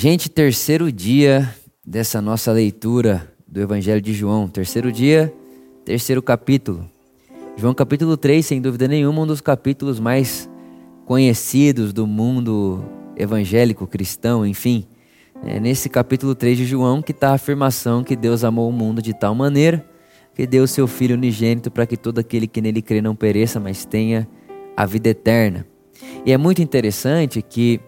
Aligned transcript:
Gente, 0.00 0.28
terceiro 0.28 0.92
dia 0.92 1.52
dessa 1.84 2.22
nossa 2.22 2.52
leitura 2.52 3.34
do 3.48 3.60
Evangelho 3.60 4.00
de 4.00 4.14
João. 4.14 4.46
Terceiro 4.46 4.92
dia, 4.92 5.34
terceiro 5.84 6.22
capítulo. 6.22 6.88
João 7.56 7.74
capítulo 7.74 8.16
3, 8.16 8.46
sem 8.46 8.60
dúvida 8.60 8.86
nenhuma, 8.86 9.22
um 9.22 9.26
dos 9.26 9.40
capítulos 9.40 9.98
mais 9.98 10.48
conhecidos 11.04 11.92
do 11.92 12.06
mundo 12.06 12.80
evangélico, 13.16 13.88
cristão, 13.88 14.46
enfim. 14.46 14.86
É 15.44 15.58
nesse 15.58 15.88
capítulo 15.88 16.32
3 16.32 16.58
de 16.58 16.64
João 16.64 17.02
que 17.02 17.10
está 17.10 17.30
a 17.30 17.34
afirmação 17.34 18.04
que 18.04 18.14
Deus 18.14 18.44
amou 18.44 18.68
o 18.68 18.72
mundo 18.72 19.02
de 19.02 19.12
tal 19.12 19.34
maneira 19.34 19.84
que 20.32 20.46
deu 20.46 20.62
o 20.62 20.68
seu 20.68 20.86
Filho 20.86 21.16
unigênito 21.16 21.72
para 21.72 21.86
que 21.86 21.96
todo 21.96 22.20
aquele 22.20 22.46
que 22.46 22.60
nele 22.60 22.82
crê 22.82 23.02
não 23.02 23.16
pereça, 23.16 23.58
mas 23.58 23.84
tenha 23.84 24.28
a 24.76 24.86
vida 24.86 25.08
eterna. 25.08 25.66
E 26.24 26.30
é 26.30 26.38
muito 26.38 26.62
interessante 26.62 27.42
que 27.42 27.80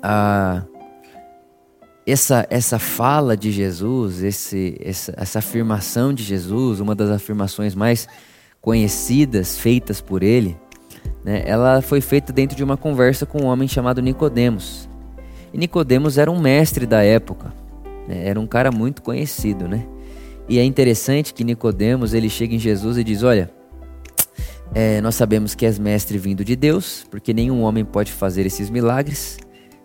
a 0.00 0.64
essa, 2.06 2.46
essa 2.50 2.78
fala 2.78 3.36
de 3.36 3.50
Jesus, 3.50 4.22
esse, 4.22 4.76
essa, 4.80 5.14
essa 5.16 5.38
afirmação 5.38 6.12
de 6.12 6.22
Jesus, 6.22 6.80
uma 6.80 6.94
das 6.94 7.10
afirmações 7.10 7.74
mais 7.74 8.06
conhecidas 8.60 9.58
feitas 9.58 10.00
por 10.00 10.22
ele, 10.22 10.56
né, 11.24 11.42
ela 11.46 11.80
foi 11.80 12.00
feita 12.00 12.32
dentro 12.32 12.56
de 12.56 12.64
uma 12.64 12.76
conversa 12.76 13.24
com 13.24 13.42
um 13.42 13.46
homem 13.46 13.66
chamado 13.66 14.02
Nicodemos. 14.02 14.88
E 15.52 15.58
Nicodemos 15.58 16.18
era 16.18 16.30
um 16.30 16.40
mestre 16.40 16.86
da 16.86 17.02
época, 17.02 17.52
né, 18.06 18.26
era 18.28 18.38
um 18.38 18.46
cara 18.46 18.70
muito 18.70 19.02
conhecido, 19.02 19.66
né? 19.68 19.86
E 20.46 20.58
é 20.58 20.64
interessante 20.64 21.32
que 21.32 21.42
Nicodemos 21.42 22.12
ele 22.12 22.28
chega 22.28 22.54
em 22.54 22.58
Jesus 22.58 22.98
e 22.98 23.04
diz: 23.04 23.22
Olha, 23.22 23.50
é, 24.74 25.00
nós 25.00 25.14
sabemos 25.14 25.54
que 25.54 25.64
és 25.64 25.78
mestre 25.78 26.18
vindo 26.18 26.44
de 26.44 26.54
Deus, 26.54 27.06
porque 27.10 27.32
nenhum 27.32 27.62
homem 27.62 27.82
pode 27.82 28.12
fazer 28.12 28.44
esses 28.44 28.68
milagres 28.68 29.38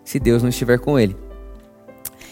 se 0.04 0.18
Deus 0.18 0.42
não 0.42 0.50
estiver 0.50 0.78
com 0.78 0.98
ele. 0.98 1.16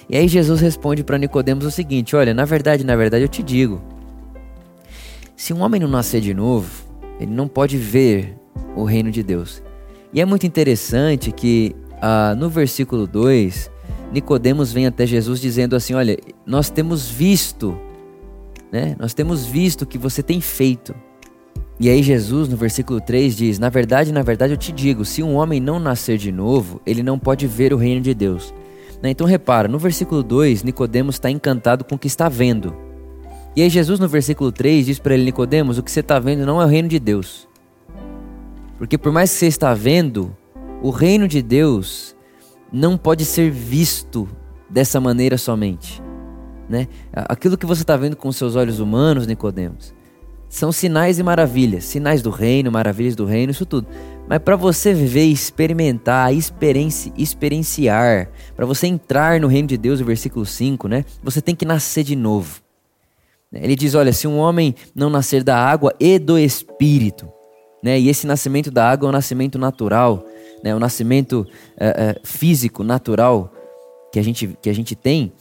E 0.08 0.16
aí 0.16 0.26
Jesus 0.26 0.60
responde 0.60 1.04
para 1.04 1.18
Nicodemos 1.18 1.64
o 1.64 1.70
seguinte: 1.70 2.16
Olha, 2.16 2.32
na 2.32 2.44
verdade, 2.44 2.84
na 2.84 2.96
verdade 2.96 3.24
eu 3.24 3.28
te 3.28 3.42
digo, 3.42 3.82
se 5.36 5.52
um 5.52 5.60
homem 5.60 5.80
não 5.80 5.88
nascer 5.88 6.20
de 6.20 6.32
novo, 6.32 6.68
ele 7.20 7.30
não 7.30 7.46
pode 7.46 7.76
ver 7.76 8.34
o 8.74 8.84
reino 8.84 9.10
de 9.10 9.22
Deus. 9.22 9.62
E 10.12 10.20
é 10.20 10.24
muito 10.24 10.46
interessante 10.46 11.30
que 11.30 11.76
ah, 12.00 12.34
no 12.36 12.48
versículo 12.48 13.06
2, 13.06 13.70
Nicodemos 14.12 14.72
vem 14.72 14.86
até 14.86 15.06
Jesus 15.06 15.40
dizendo 15.40 15.76
assim: 15.76 15.94
Olha, 15.94 16.16
nós 16.46 16.70
temos 16.70 17.08
visto, 17.08 17.78
né? 18.72 18.96
Nós 18.98 19.12
temos 19.12 19.44
visto 19.44 19.82
o 19.82 19.86
que 19.86 19.98
você 19.98 20.22
tem 20.22 20.40
feito. 20.40 20.94
E 21.80 21.88
aí 21.88 22.02
Jesus, 22.02 22.48
no 22.48 22.56
versículo 22.56 23.00
3, 23.00 23.36
diz: 23.36 23.58
Na 23.58 23.68
verdade, 23.68 24.10
na 24.10 24.22
verdade 24.22 24.54
eu 24.54 24.56
te 24.56 24.72
digo, 24.72 25.04
se 25.04 25.22
um 25.22 25.34
homem 25.34 25.60
não 25.60 25.78
nascer 25.78 26.16
de 26.16 26.32
novo, 26.32 26.80
ele 26.86 27.02
não 27.02 27.18
pode 27.18 27.46
ver 27.46 27.72
o 27.74 27.76
reino 27.76 28.00
de 28.00 28.14
Deus. 28.14 28.54
Né? 29.02 29.10
Então 29.10 29.26
repara, 29.26 29.68
no 29.68 29.78
versículo 29.78 30.22
2, 30.22 30.62
Nicodemos 30.62 31.16
está 31.16 31.30
encantado 31.30 31.84
com 31.84 31.94
o 31.94 31.98
que 31.98 32.06
está 32.06 32.28
vendo. 32.28 32.74
E 33.54 33.62
aí 33.62 33.70
Jesus 33.70 33.98
no 33.98 34.08
versículo 34.08 34.52
3 34.52 34.86
diz 34.86 34.98
para 34.98 35.14
ele, 35.14 35.24
Nicodemos, 35.24 35.78
o 35.78 35.82
que 35.82 35.90
você 35.90 36.00
está 36.00 36.18
vendo 36.18 36.46
não 36.46 36.60
é 36.60 36.64
o 36.64 36.68
reino 36.68 36.88
de 36.88 36.98
Deus. 36.98 37.48
Porque 38.76 38.96
por 38.96 39.12
mais 39.12 39.30
que 39.32 39.38
você 39.38 39.46
está 39.46 39.74
vendo, 39.74 40.36
o 40.82 40.90
reino 40.90 41.26
de 41.26 41.42
Deus 41.42 42.14
não 42.72 42.96
pode 42.96 43.24
ser 43.24 43.50
visto 43.50 44.28
dessa 44.70 45.00
maneira 45.00 45.36
somente. 45.36 46.02
Né? 46.68 46.86
Aquilo 47.12 47.56
que 47.56 47.66
você 47.66 47.82
está 47.82 47.96
vendo 47.96 48.14
com 48.14 48.30
seus 48.30 48.54
olhos 48.54 48.78
humanos, 48.78 49.26
Nicodemos, 49.26 49.94
são 50.48 50.72
sinais 50.72 51.18
e 51.18 51.22
maravilhas, 51.22 51.84
sinais 51.84 52.22
do 52.22 52.30
reino, 52.30 52.72
maravilhas 52.72 53.14
do 53.14 53.24
reino, 53.24 53.52
isso 53.52 53.66
tudo. 53.66 53.86
Mas 54.26 54.38
para 54.38 54.56
você 54.56 54.94
viver, 54.94 55.24
experimentar, 55.24 56.34
experienci, 56.34 57.12
experienciar, 57.16 58.30
para 58.56 58.66
você 58.66 58.86
entrar 58.86 59.40
no 59.40 59.46
reino 59.46 59.68
de 59.68 59.76
Deus, 59.76 60.00
o 60.00 60.04
versículo 60.04 60.44
5, 60.44 60.88
né? 60.88 61.04
Você 61.22 61.40
tem 61.40 61.54
que 61.54 61.64
nascer 61.64 62.04
de 62.04 62.16
novo. 62.16 62.60
Ele 63.52 63.74
diz: 63.74 63.94
olha, 63.94 64.12
se 64.12 64.26
um 64.26 64.38
homem 64.38 64.74
não 64.94 65.08
nascer 65.08 65.42
da 65.42 65.56
água 65.56 65.94
e 65.98 66.18
do 66.18 66.38
espírito, 66.38 67.30
né? 67.82 67.98
E 67.98 68.08
esse 68.08 68.26
nascimento 68.26 68.70
da 68.70 68.90
água 68.90 69.06
é 69.06 69.10
um 69.10 69.12
nascimento 69.12 69.58
natural, 69.58 70.24
né? 70.62 70.74
Um 70.74 70.78
nascimento 70.78 71.46
é, 71.78 71.86
é, 71.86 72.20
físico, 72.22 72.84
natural 72.84 73.52
que 74.12 74.18
a 74.18 74.22
gente 74.22 74.58
que 74.60 74.68
a 74.68 74.74
gente 74.74 74.94
tem. 74.94 75.32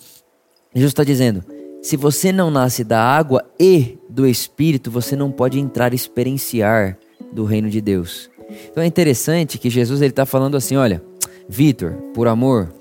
Jesus 0.73 0.91
está 0.91 1.03
dizendo: 1.03 1.43
se 1.87 1.95
você 1.95 2.33
não 2.33 2.51
nasce 2.51 2.83
da 2.83 3.01
água 3.01 3.45
e 3.57 3.97
do 4.09 4.27
espírito, 4.27 4.91
você 4.91 5.15
não 5.15 5.31
pode 5.31 5.57
entrar 5.57 5.93
experienciar 5.93 6.97
do 7.31 7.45
reino 7.45 7.69
de 7.69 7.79
Deus. 7.79 8.29
Então 8.69 8.83
é 8.83 8.85
interessante 8.85 9.57
que 9.57 9.69
Jesus 9.69 10.01
está 10.01 10.25
falando 10.25 10.57
assim, 10.57 10.75
olha, 10.75 11.01
Vitor, 11.47 11.93
por 12.13 12.27
amor, 12.27 12.73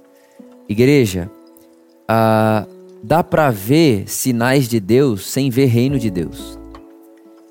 igreja, 0.69 1.31
ah, 2.09 2.67
dá 3.01 3.23
para 3.23 3.49
ver 3.49 4.11
sinais 4.11 4.69
de 4.69 4.81
Deus 4.81 5.25
sem 5.25 5.51
ver 5.51 5.67
reino 5.67 6.01
de 6.01 6.11
Deus. 6.11 6.59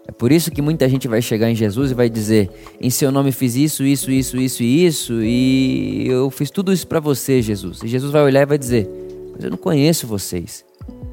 É 0.09 0.11
por 0.11 0.33
isso 0.33 0.51
que 0.51 0.61
muita 0.61 0.89
gente 0.89 1.07
vai 1.07 1.21
chegar 1.21 1.49
em 1.49 1.55
Jesus 1.55 1.91
e 1.91 1.93
vai 1.93 2.09
dizer: 2.09 2.49
em 2.81 2.89
seu 2.89 3.13
nome 3.13 3.31
fiz 3.31 3.55
isso, 3.55 3.85
isso, 3.85 4.11
isso, 4.11 4.35
isso 4.35 4.61
e 4.61 4.85
isso, 4.85 5.23
e 5.23 6.05
eu 6.09 6.29
fiz 6.29 6.51
tudo 6.51 6.73
isso 6.73 6.85
para 6.85 6.99
você, 6.99 7.41
Jesus. 7.41 7.81
E 7.81 7.87
Jesus 7.87 8.11
vai 8.11 8.23
olhar 8.23 8.41
e 8.41 8.45
vai 8.45 8.57
dizer: 8.57 8.89
mas 9.33 9.45
eu 9.45 9.49
não 9.49 9.57
conheço 9.57 10.05
vocês, 10.05 10.65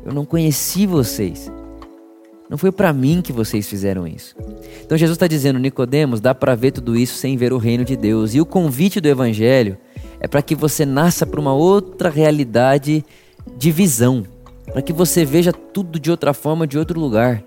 eu 0.04 0.12
não 0.12 0.24
conheci 0.24 0.86
vocês. 0.86 1.50
Não 2.52 2.58
foi 2.58 2.70
para 2.70 2.92
mim 2.92 3.22
que 3.22 3.32
vocês 3.32 3.66
fizeram 3.66 4.06
isso. 4.06 4.34
Então 4.84 4.98
Jesus 4.98 5.16
está 5.16 5.26
dizendo, 5.26 5.58
Nicodemos, 5.58 6.20
dá 6.20 6.34
para 6.34 6.54
ver 6.54 6.72
tudo 6.72 6.94
isso 6.94 7.14
sem 7.14 7.36
ver 7.36 7.52
o 7.52 7.56
reino 7.56 7.84
de 7.84 7.96
Deus. 7.96 8.34
E 8.34 8.40
o 8.40 8.46
convite 8.46 9.00
do 9.00 9.08
Evangelho 9.08 9.78
é 10.20 10.28
para 10.28 10.42
que 10.42 10.54
você 10.54 10.84
nasça 10.84 11.24
para 11.24 11.40
uma 11.40 11.54
outra 11.54 12.10
realidade 12.10 13.04
de 13.56 13.70
visão, 13.70 14.24
para 14.66 14.82
que 14.82 14.92
você 14.92 15.24
veja 15.24 15.52
tudo 15.52 15.98
de 15.98 16.10
outra 16.10 16.34
forma, 16.34 16.66
de 16.66 16.78
outro 16.78 17.00
lugar. 17.00 17.42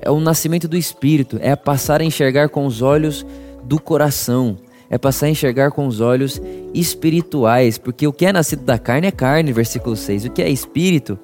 É 0.00 0.10
o 0.10 0.20
nascimento 0.20 0.68
do 0.68 0.76
Espírito, 0.76 1.38
é 1.40 1.56
passar 1.56 2.00
a 2.00 2.04
enxergar 2.04 2.48
com 2.48 2.66
os 2.66 2.80
olhos 2.80 3.26
do 3.64 3.80
coração, 3.80 4.56
é 4.88 4.96
passar 4.96 5.26
a 5.26 5.30
enxergar 5.30 5.72
com 5.72 5.86
os 5.86 6.00
olhos 6.00 6.40
espirituais, 6.72 7.76
porque 7.76 8.06
o 8.06 8.12
que 8.12 8.24
é 8.24 8.32
nascido 8.32 8.62
da 8.62 8.78
carne 8.78 9.08
é 9.08 9.10
carne, 9.10 9.52
versículo 9.52 9.96
6, 9.96 10.26
o 10.26 10.30
que 10.30 10.40
é 10.40 10.48
espírito 10.48 11.18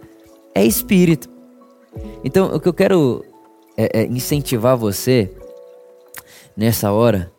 é 0.56 0.64
espírito. 0.64 1.28
Então, 2.24 2.54
o 2.54 2.58
que 2.58 2.66
eu 2.66 2.72
quero 2.72 3.22
é, 3.76 4.00
é 4.00 4.06
incentivar 4.06 4.74
você 4.74 5.30
nessa 6.56 6.90
hora 6.92 7.30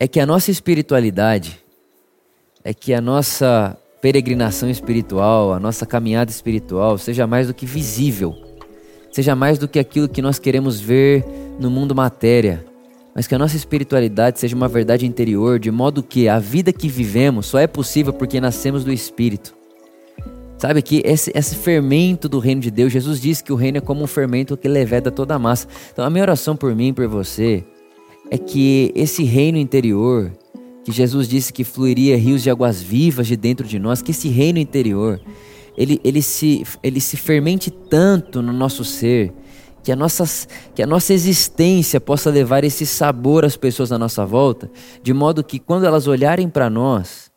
é 0.00 0.08
que 0.08 0.18
a 0.18 0.24
nossa 0.24 0.50
espiritualidade, 0.50 1.62
é 2.64 2.72
que 2.72 2.94
a 2.94 3.02
nossa 3.02 3.76
peregrinação 4.00 4.70
espiritual, 4.70 5.52
a 5.52 5.60
nossa 5.60 5.84
caminhada 5.84 6.30
espiritual 6.30 6.96
seja 6.96 7.26
mais 7.26 7.48
do 7.48 7.54
que 7.54 7.66
visível, 7.66 8.34
seja 9.12 9.36
mais 9.36 9.58
do 9.58 9.68
que 9.68 9.78
aquilo 9.78 10.08
que 10.08 10.22
nós 10.22 10.38
queremos 10.38 10.80
ver 10.80 11.22
no 11.60 11.70
mundo 11.70 11.94
matéria, 11.94 12.64
mas 13.14 13.26
que 13.26 13.34
a 13.34 13.38
nossa 13.38 13.56
espiritualidade 13.56 14.40
seja 14.40 14.56
uma 14.56 14.68
verdade 14.68 15.04
interior, 15.04 15.58
de 15.58 15.70
modo 15.70 16.02
que 16.02 16.30
a 16.30 16.38
vida 16.38 16.72
que 16.72 16.88
vivemos 16.88 17.44
só 17.44 17.58
é 17.58 17.66
possível 17.66 18.12
porque 18.12 18.40
nascemos 18.40 18.84
do 18.84 18.92
Espírito. 18.92 19.54
Sabe 20.64 20.80
que 20.80 21.02
esse, 21.04 21.30
esse 21.34 21.56
fermento 21.56 22.26
do 22.26 22.38
reino 22.38 22.58
de 22.58 22.70
Deus, 22.70 22.90
Jesus 22.90 23.20
disse 23.20 23.44
que 23.44 23.52
o 23.52 23.54
reino 23.54 23.76
é 23.76 23.80
como 23.82 24.02
um 24.02 24.06
fermento 24.06 24.56
que 24.56 24.66
leveda 24.66 25.10
toda 25.10 25.34
a 25.34 25.38
massa. 25.38 25.68
Então 25.92 26.02
a 26.02 26.08
minha 26.08 26.24
oração 26.24 26.56
por 26.56 26.74
mim 26.74 26.94
por 26.94 27.06
você 27.06 27.62
é 28.30 28.38
que 28.38 28.90
esse 28.94 29.24
reino 29.24 29.58
interior, 29.58 30.32
que 30.82 30.90
Jesus 30.90 31.28
disse 31.28 31.52
que 31.52 31.64
fluiria 31.64 32.16
rios 32.16 32.42
de 32.42 32.48
águas 32.48 32.80
vivas 32.80 33.26
de 33.26 33.36
dentro 33.36 33.66
de 33.66 33.78
nós, 33.78 34.00
que 34.00 34.12
esse 34.12 34.30
reino 34.30 34.58
interior, 34.58 35.20
ele, 35.76 36.00
ele, 36.02 36.22
se, 36.22 36.64
ele 36.82 36.98
se 36.98 37.18
fermente 37.18 37.70
tanto 37.70 38.40
no 38.40 38.50
nosso 38.50 38.86
ser, 38.86 39.34
que 39.82 39.92
a, 39.92 39.96
nossa, 39.96 40.48
que 40.74 40.82
a 40.82 40.86
nossa 40.86 41.12
existência 41.12 42.00
possa 42.00 42.30
levar 42.30 42.64
esse 42.64 42.86
sabor 42.86 43.44
às 43.44 43.54
pessoas 43.54 43.92
à 43.92 43.98
nossa 43.98 44.24
volta, 44.24 44.70
de 45.02 45.12
modo 45.12 45.44
que 45.44 45.58
quando 45.58 45.84
elas 45.84 46.06
olharem 46.06 46.48
para 46.48 46.70
nós, 46.70 47.33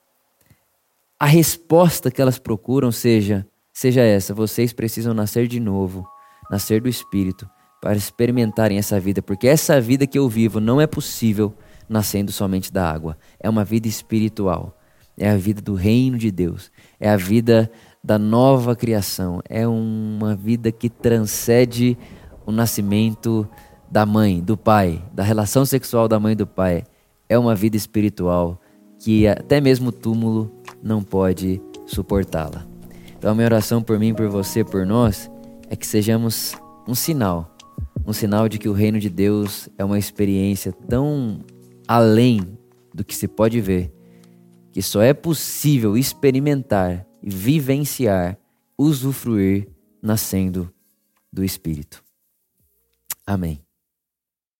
a 1.20 1.26
resposta 1.26 2.12
que 2.12 2.22
elas 2.22 2.38
procuram 2.38 2.92
seja, 2.92 3.46
seja 3.74 4.02
essa: 4.02 4.34
vocês 4.34 4.74
precisam 4.74 5.14
nascer 5.14 5.48
de 5.48 5.60
novo, 5.60 6.08
nascer 6.50 6.82
do 6.82 6.90
Espírito, 6.90 7.50
para 7.82 7.96
experimentarem 7.96 8.78
essa 8.78 9.00
vida, 9.00 9.22
porque 9.22 9.48
essa 9.48 9.80
vida 9.82 10.06
que 10.06 10.18
eu 10.18 10.30
vivo 10.30 10.60
não 10.60 10.80
é 10.80 10.88
possível 10.88 11.54
nascendo 11.90 12.32
somente 12.32 12.72
da 12.72 12.90
água. 12.90 13.18
É 13.40 13.50
uma 13.50 13.64
vida 13.64 13.88
espiritual, 13.88 14.78
é 15.18 15.30
a 15.30 15.38
vida 15.38 15.62
do 15.62 15.74
reino 15.74 16.18
de 16.18 16.32
Deus, 16.32 16.72
é 17.00 17.10
a 17.10 17.18
vida 17.18 17.72
da 18.04 18.20
nova 18.20 18.76
criação, 18.76 19.42
é 19.50 19.68
uma 19.68 20.36
vida 20.36 20.72
que 20.72 20.90
transcende 20.90 21.98
o 22.46 22.52
nascimento 22.52 23.48
da 23.90 24.06
mãe, 24.06 24.40
do 24.40 24.56
pai, 24.58 25.04
da 25.14 25.24
relação 25.24 25.66
sexual 25.66 26.08
da 26.08 26.20
mãe 26.20 26.34
e 26.34 26.36
do 26.36 26.48
pai. 26.48 26.84
É 27.28 27.38
uma 27.38 27.56
vida 27.56 27.76
espiritual 27.76 28.62
que 29.00 29.28
até 29.28 29.62
mesmo 29.62 29.90
o 29.90 29.92
túmulo 29.92 30.52
não 30.82 31.04
pode 31.04 31.62
suportá-la. 31.86 32.66
Então, 33.18 33.32
a 33.32 33.36
minha 33.36 33.48
oração 33.48 33.82
por 33.82 33.98
mim, 34.00 34.14
por 34.14 34.30
você, 34.30 34.64
por 34.64 34.86
nós, 34.86 35.30
é 35.70 35.76
que 35.76 35.86
sejamos 35.86 36.56
um 36.88 36.96
sinal 36.96 37.58
um 38.08 38.14
sinal 38.14 38.48
de 38.48 38.58
que 38.58 38.70
o 38.70 38.74
reino 38.74 39.00
de 39.02 39.10
Deus 39.10 39.68
é 39.78 39.84
uma 39.84 40.00
experiência 40.00 40.72
tão 40.72 41.42
além 41.86 42.58
do 42.94 43.04
que 43.04 43.14
se 43.14 43.28
pode 43.28 43.60
ver, 43.60 43.94
que 44.72 44.82
só 44.82 45.02
é 45.02 45.14
possível 45.14 45.98
experimentar 45.98 47.06
vivenciar, 47.22 48.38
usufruir 48.78 49.68
nascendo 50.02 50.74
do 51.32 51.44
Espírito. 51.44 52.02
Amém. 53.26 53.67